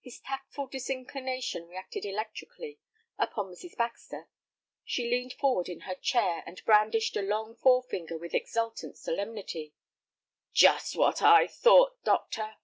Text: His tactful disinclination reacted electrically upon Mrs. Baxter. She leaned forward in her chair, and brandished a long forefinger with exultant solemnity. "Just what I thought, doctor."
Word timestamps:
His 0.00 0.20
tactful 0.20 0.68
disinclination 0.68 1.66
reacted 1.66 2.04
electrically 2.04 2.78
upon 3.18 3.46
Mrs. 3.50 3.76
Baxter. 3.76 4.28
She 4.84 5.10
leaned 5.10 5.32
forward 5.32 5.68
in 5.68 5.80
her 5.80 5.96
chair, 5.96 6.44
and 6.46 6.64
brandished 6.64 7.16
a 7.16 7.20
long 7.22 7.56
forefinger 7.56 8.16
with 8.16 8.32
exultant 8.32 8.96
solemnity. 8.96 9.74
"Just 10.52 10.94
what 10.94 11.20
I 11.20 11.48
thought, 11.48 11.96
doctor." 12.04 12.58